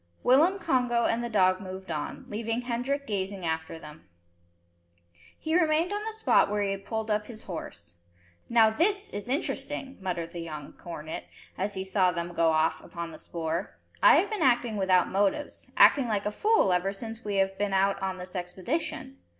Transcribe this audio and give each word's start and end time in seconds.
Willem, 0.23 0.57
Congo, 0.57 1.05
and 1.05 1.23
the 1.23 1.29
dog 1.29 1.61
moved 1.61 1.91
on, 1.91 2.25
leaving 2.27 2.61
Hendrik 2.63 3.05
gazing 3.05 3.45
after 3.45 3.77
them. 3.77 4.09
He 5.37 5.55
remained 5.55 5.93
on 5.93 6.03
the 6.05 6.11
spot 6.13 6.49
where 6.49 6.63
he 6.63 6.71
had 6.71 6.87
pulled 6.87 7.11
up 7.11 7.27
his 7.27 7.43
horse. 7.43 7.97
"Now 8.49 8.71
this 8.71 9.11
is 9.11 9.29
interesting," 9.29 9.99
muttered 10.01 10.31
the 10.31 10.39
young 10.39 10.73
cornet, 10.73 11.25
as 11.55 11.75
he 11.75 11.83
saw 11.83 12.11
them 12.11 12.33
go 12.33 12.47
off 12.47 12.83
upon 12.83 13.11
the 13.11 13.19
spoor. 13.19 13.77
"I 14.01 14.15
have 14.15 14.31
been 14.31 14.41
acting 14.41 14.75
without 14.75 15.07
motives, 15.07 15.71
acting 15.77 16.07
like 16.07 16.25
a 16.25 16.31
fool 16.31 16.73
ever 16.73 16.91
since 16.91 17.23
we 17.23 17.35
have 17.35 17.55
been 17.59 17.71
out 17.71 18.01
on 18.01 18.17
this 18.17 18.35
expedition. 18.35 19.19